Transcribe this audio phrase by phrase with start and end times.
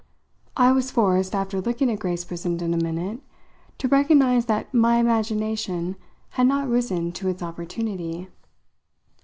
[0.57, 3.21] I was forced, after looking at Grace Brissenden a minute,
[3.77, 5.95] to recognise that my imagination
[6.29, 8.27] had not risen to its opportunity.